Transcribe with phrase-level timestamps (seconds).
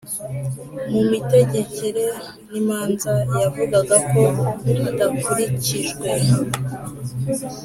[0.91, 2.03] mu mitegekere
[2.49, 4.21] n imanza Yavugaga ko
[4.83, 6.07] hadakurikijwe